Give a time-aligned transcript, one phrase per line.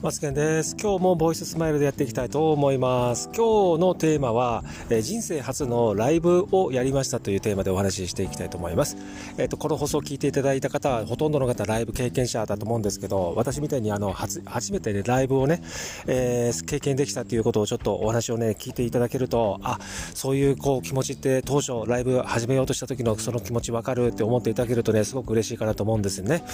[0.00, 0.76] マツケンです。
[0.80, 3.28] 今日もボイススマイルでやっていきたいと思います。
[3.34, 8.96] 今日のテーマは、え、人生初のライブをやりましたというテーマでお話ししていきたいと思います。
[9.38, 15.60] えっ、と、この放送を聞いていただいた方は、ほとんどの方ライブ経験者だと思うんですけど、私みたいにあの、初、初めてね、ライブをね、
[16.06, 19.80] えー、経験できたということをちょっとお話をね、聞いていただけると、あ、
[20.14, 26.44] そういうこう気持ちって当初ライブ始めようとした時のその気持ちわかるって思っていただけるとね、すごく嬉しいかなと思うんですよね。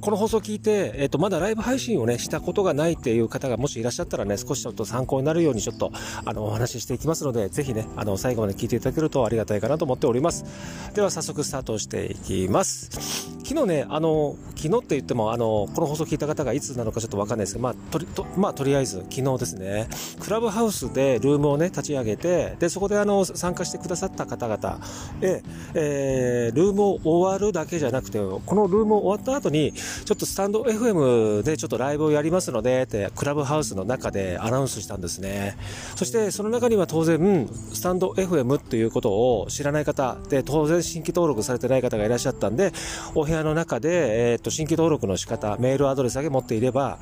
[0.00, 5.92] この放送を聞いて、えっ、と、まだライブ配信をね、したことがないっていう方がもしいらっしゃったらね、少しちょっと参考になるようにちょっと、
[6.24, 10.44] あの、お話ししていきますので、ぜひね、あの、最後まで聞いていただけるとありがたいかなと思っております。
[10.94, 13.31] では、早速スタートしていきます。
[13.52, 19.88] 昨日ね、あの、昨日って言っても、あの、この放送聞いた方がいつなのかちょっとわかんないですけど、まあ、とり、と、まあ、とりあえず、昨日ですね、
[20.20, 24.80] クラブハウスでルームをね、立ち上げて、で、そこであの、参加してくださった方々、
[25.20, 25.42] え、
[25.74, 35.58] えー、ルームを終わるだけじゃなくて、このルームを終わった後に、ちょっとスタンド FM でちょっとライブをやりますので、って、クラブハウスの中でアナウンスしたんですね。
[35.94, 42.72] そして、その中には当然、スタンド FM ということを知らない方、で、当然新規登録されてない方がいらっしゃったんで、
[43.14, 46.98] お部屋の中で、えー、っと、新規登録の仕方、メールアドレスだけ持っていれば、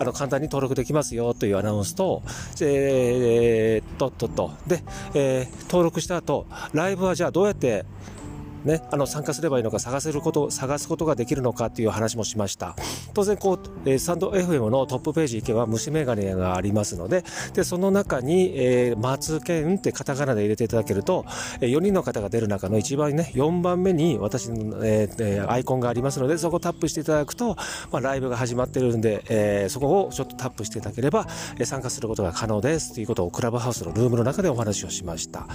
[0.00, 2.22] あの、簡単に登録できますよというアナウンスと、
[2.60, 4.82] えー、とっ、と、と、で、
[5.14, 7.84] えー、登録した後、ライブはじゃあどうやって
[8.64, 12.74] ね、あの参加すればいいのか探せること探すことができるのかっていう話もしました。
[13.14, 21.24] 当然こう、えー、サンド FM のトップページ行けば虫眼鏡がありますのででその中に、えー、松健ってカタカナで入れていただけると、
[21.60, 27.56] えー、4人の方が出る中の一番ね4番目に私の、えー、アイコンがありますのでそこをタップしていただくと、
[27.90, 35.46] まあ、ライブが始まってるんで、えー、そこをちょっとタップしていただければ、えー、参加することが可能ですということをクラブハウスのルームの中でお話をしました。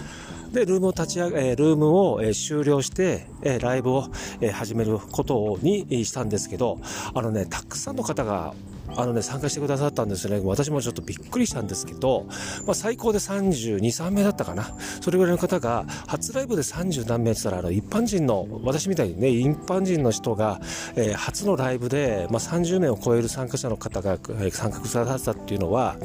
[0.53, 4.07] でルームを立ち上げ、えー、ルームを、えー、終了して、えー、ライブを、
[4.41, 6.79] えー、始めることにしたんですけど、
[7.13, 8.53] あのね、たくさんの方が
[8.95, 10.41] あのね、参加してくださったんですね。
[10.43, 12.25] 私もちょっとびっくりしたんですけど、
[12.65, 14.75] まあ、最高で32、3名だったかな。
[15.01, 20.61] それぐらいの方が、初ライブで30何名って言ったら、あの、一般人の、私みたいにね、一般人の人が、
[20.95, 25.95] えー、初のライブで、まあ、30名を超える参加者の方が、えー、参加くださったっていうのは、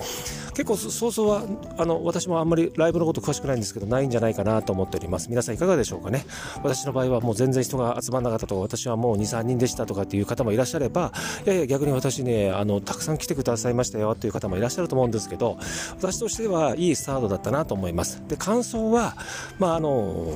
[0.55, 1.43] 結構想像は、
[1.77, 5.31] あの、私もあんまりライブのこと詳しくないんですけど、ないんじゃないかなと思っております。
[5.31, 6.25] 皆さんいかがでしょうかね。
[6.65, 11.13] 私の場合はもう全然人が集まんなかったとか、私はもう2、3人でしたとかっていう方もいらっしゃれば、
[11.47, 15.59] いやいや、逆に私ね、あの、たくさん来てくださいましたよという方もいらっしゃると思うんですけど、
[15.97, 18.23] 私としてはいいスタートだったなと思います。
[18.29, 19.17] で、感想は、
[19.59, 19.91] まあ、あの、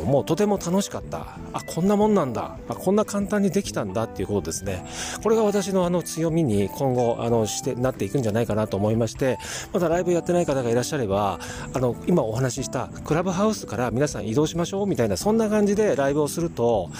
[0.06, 1.38] もうとても楽しかった。
[1.52, 2.56] あ、こんなもんなんだ。
[2.68, 4.84] あ、こんな簡単にできたんだっていうことですね。
[5.22, 9.38] これが私のあの強みに今後、あの、して、なっていくんじゃないかなと思いまして、
[9.72, 11.38] まだライブやってない方がいらっしゃれば、
[11.72, 16.90] あの、今お話ししたクラブハウスから皆さん移動しましょうみたいな、そんな感じでライブをすると、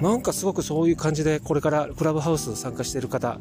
[0.00, 3.38] なんかすごくそういう感じでこれからクラブハウス参加している方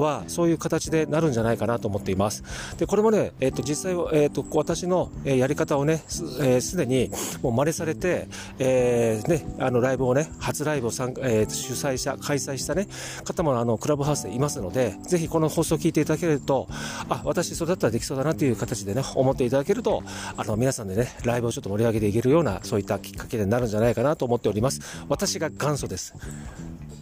[0.00, 2.42] はそういう形でなるんじゃないかなと思っています。
[2.78, 7.10] で、これもね、えっ、ー、と、実際は、えっ、ー、と、私のやり方をね、すで、えー、に
[7.42, 12.88] もう真似されて、えー、ね、あの、ライブをね、初ライブを参加、えー、主催者、開催したね、
[13.24, 16.68] 方もあの、クラブハウスでいますので、ぜひこの放送を聞いていただけると、
[17.08, 20.02] あ、私それだったらできそうだなという形でね、思っていただけると、
[20.36, 24.80] あの、皆さんでね、ライブをちょっと盛り上げていけるような、そういったきっかけになるんじゃないかなと思っております。
[25.08, 26.14] 私が元祖です。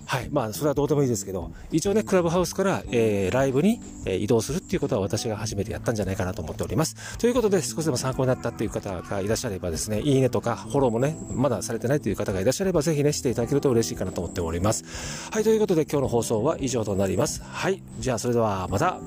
[0.06, 0.28] はい。
[0.30, 7.18] まあ、それはどうでもいいですけど、一応ね、クラブハウスから、えー、ライブに、えー、移動するっていうことは私が初めてやったんじゃないかなと思っております。
[7.18, 14.84] ということで、少しでも参考になったっていう方がいらっしゃればですね、いいねとか、フォローもね、まだされてないという方がいらっしゃれば、ぜひね、していただけると嬉しいかなと思っております。
[15.30, 15.44] はい。
[15.44, 17.42] ということで、今日の放送は以上となります。
[17.42, 17.82] はい。
[17.98, 18.98] じゃあ、それではまた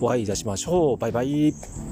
[0.00, 0.96] お会いいたしましょう。
[0.96, 1.87] バイバイ。